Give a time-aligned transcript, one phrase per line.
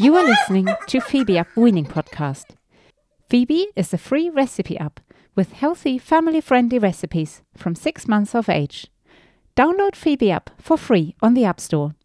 [0.00, 2.56] You are listening to Phoebe Up Weaning Podcast.
[3.28, 4.98] Phoebe is a free recipe app
[5.36, 8.86] with healthy, family friendly recipes from six months of age.
[9.58, 11.96] Download Phoebe app for free on the App Store.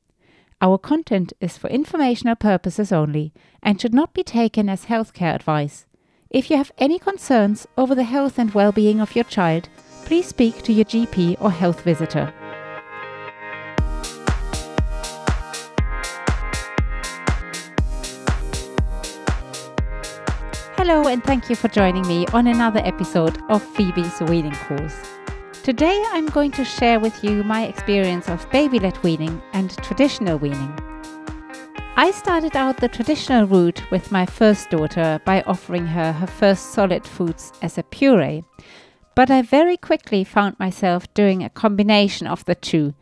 [0.60, 3.32] Our content is for informational purposes only
[3.64, 5.86] and should not be taken as healthcare advice.
[6.30, 9.70] If you have any concerns over the health and well being of your child,
[10.04, 12.34] please speak to your GP or health visitor.
[21.16, 25.00] And thank you for joining me on another episode of Phoebe's Weaning Course.
[25.64, 30.38] Today I'm going to share with you my experience of baby led weaning and traditional
[30.38, 30.78] weaning.
[31.96, 36.74] I started out the traditional route with my first daughter by offering her her first
[36.74, 38.44] solid foods as a puree,
[39.16, 42.94] but I very quickly found myself doing a combination of the two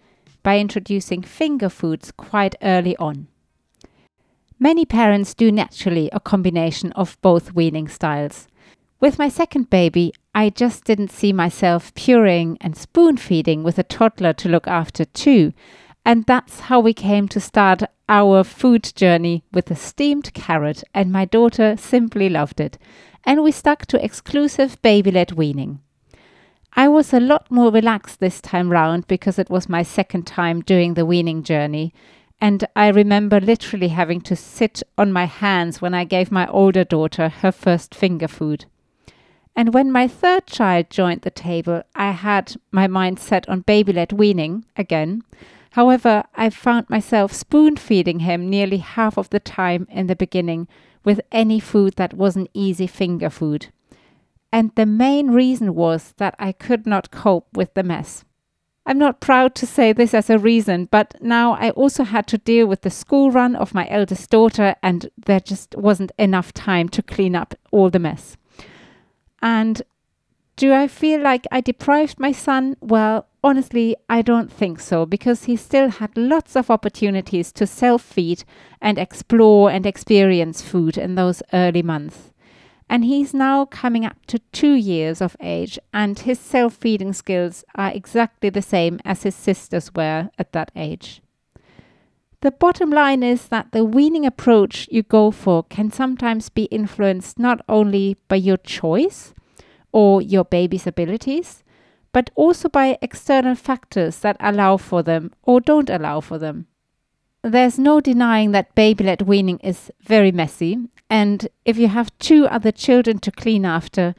[0.43, 3.27] by introducing finger foods quite early on.
[4.63, 8.47] Many parents do naturally a combination of both weaning styles.
[9.01, 13.83] With my second baby, I just didn't see myself pureeing and spoon feeding with a
[13.83, 15.51] toddler to look after too.
[16.05, 21.11] And that's how we came to start our food journey with a steamed carrot, and
[21.11, 22.77] my daughter simply loved it.
[23.25, 25.81] And we stuck to exclusive baby led weaning.
[26.71, 30.61] I was a lot more relaxed this time round because it was my second time
[30.61, 31.93] doing the weaning journey,
[32.41, 36.83] and I remember literally having to sit on my hands when I gave my older
[36.83, 38.65] daughter her first finger food.
[39.55, 43.93] And when my third child joined the table, I had my mind set on baby
[43.93, 45.23] led weaning again.
[45.71, 50.67] However, I found myself spoon feeding him nearly half of the time in the beginning
[51.03, 53.67] with any food that wasn't easy finger food.
[54.51, 58.23] And the main reason was that I could not cope with the mess.
[58.85, 62.37] I'm not proud to say this as a reason, but now I also had to
[62.37, 66.89] deal with the school run of my eldest daughter, and there just wasn't enough time
[66.89, 68.35] to clean up all the mess.
[69.41, 69.81] And
[70.57, 72.75] do I feel like I deprived my son?
[72.81, 78.01] Well, honestly, I don't think so, because he still had lots of opportunities to self
[78.01, 78.43] feed
[78.81, 82.32] and explore and experience food in those early months
[82.89, 87.63] and he's now coming up to two years of age, and his self feeding skills
[87.75, 91.21] are exactly the same as his sisters were at that age.
[92.41, 97.39] The bottom line is that the weaning approach you go for can sometimes be influenced
[97.39, 99.33] not only by your choice
[99.93, 101.63] or your baby's abilities,
[102.11, 106.67] but also by external factors that allow for them or don't allow for them.
[107.43, 112.47] There's no denying that baby led weaning is very messy and if you have two
[112.47, 114.15] other children to clean after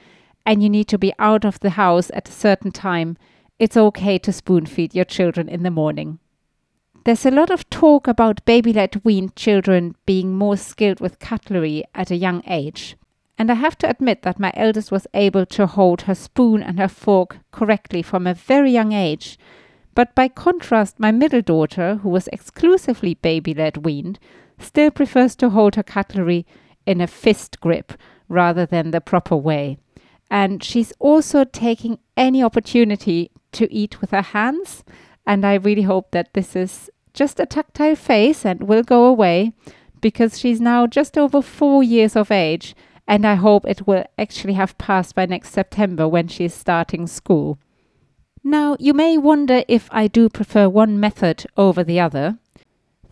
[0.46, 3.16] and you need to be out of the house at a certain time,
[3.58, 6.20] it's okay to spoon feed your children in the morning.
[7.04, 11.82] There's a lot of talk about baby led weaned children being more skilled with cutlery
[11.96, 12.96] at a young age.
[13.36, 16.78] And I have to admit that my eldest was able to hold her spoon and
[16.78, 19.36] her fork correctly from a very young age.
[19.96, 24.20] But by contrast, my middle daughter, who was exclusively baby led weaned,
[24.60, 26.46] still prefers to hold her cutlery
[26.86, 27.92] in a fist grip
[28.28, 29.78] rather than the proper way.
[30.30, 34.84] And she's also taking any opportunity to eat with her hands.
[35.26, 39.52] And I really hope that this is just a tactile phase and will go away
[40.00, 42.74] because she's now just over four years of age.
[43.06, 47.58] And I hope it will actually have passed by next September when she's starting school.
[48.42, 52.38] Now, you may wonder if I do prefer one method over the other.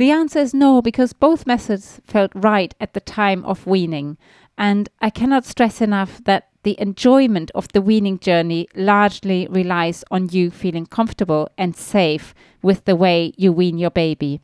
[0.03, 4.19] The answer is no, because both methods felt right at the time of weaning.
[4.59, 10.29] And I cannot stress enough that the enjoyment of the weaning journey largely relies on
[10.31, 14.41] you feeling comfortable and safe with the way you wean your baby.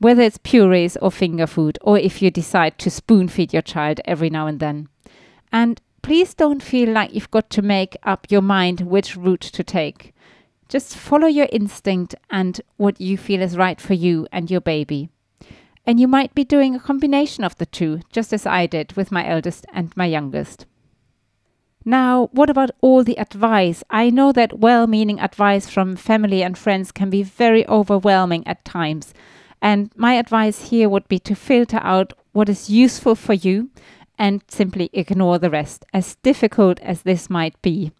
[0.00, 4.00] Whether it's purees or finger food, or if you decide to spoon feed your child
[4.06, 4.88] every now and then.
[5.52, 9.62] And please don't feel like you've got to make up your mind which route to
[9.62, 10.15] take.
[10.68, 15.10] Just follow your instinct and what you feel is right for you and your baby.
[15.86, 19.12] And you might be doing a combination of the two, just as I did with
[19.12, 20.66] my eldest and my youngest.
[21.84, 23.84] Now, what about all the advice?
[23.90, 28.64] I know that well meaning advice from family and friends can be very overwhelming at
[28.64, 29.14] times.
[29.62, 33.70] And my advice here would be to filter out what is useful for you
[34.18, 37.92] and simply ignore the rest, as difficult as this might be.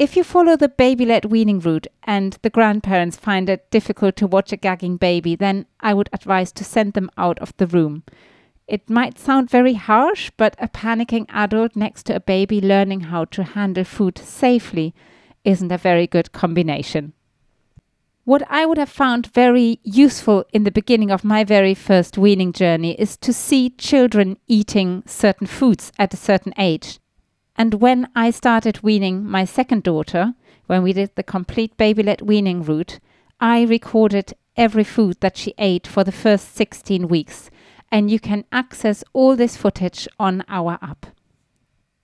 [0.00, 4.26] If you follow the baby led weaning route and the grandparents find it difficult to
[4.26, 8.04] watch a gagging baby, then I would advise to send them out of the room.
[8.66, 13.26] It might sound very harsh, but a panicking adult next to a baby learning how
[13.26, 14.94] to handle food safely
[15.44, 17.12] isn't a very good combination.
[18.24, 22.54] What I would have found very useful in the beginning of my very first weaning
[22.54, 26.99] journey is to see children eating certain foods at a certain age.
[27.60, 30.32] And when I started weaning my second daughter,
[30.66, 33.00] when we did the complete baby led weaning route,
[33.38, 37.50] I recorded every food that she ate for the first 16 weeks.
[37.92, 41.04] And you can access all this footage on our app.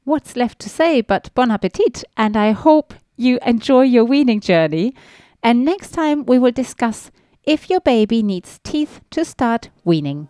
[0.05, 4.95] What's left to say but bon appetit, and I hope you enjoy your weaning journey.
[5.43, 7.11] And next time we will discuss
[7.45, 10.29] if your baby needs teeth to start weaning.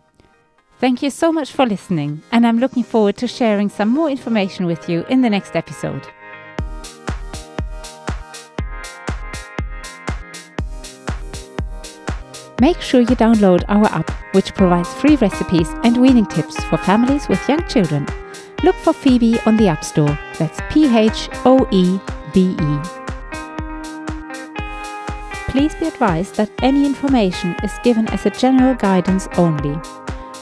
[0.79, 4.67] Thank you so much for listening, and I'm looking forward to sharing some more information
[4.67, 6.07] with you in the next episode.
[12.61, 17.27] Make sure you download our app, which provides free recipes and weaning tips for families
[17.27, 18.07] with young children.
[18.63, 20.17] Look for Phoebe on the App Store.
[20.37, 21.99] That's P H O E
[22.33, 22.79] B E.
[25.49, 29.79] Please be advised that any information is given as a general guidance only.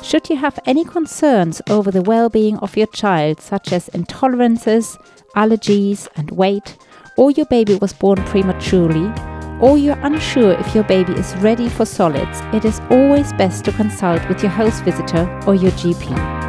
[0.06, 5.02] Should you have any concerns over the well being of your child, such as intolerances,
[5.36, 6.78] allergies, and weight,
[7.18, 9.12] or your baby was born prematurely,
[9.60, 13.72] or you're unsure if your baby is ready for solids, it is always best to
[13.72, 16.45] consult with your house visitor or your GP.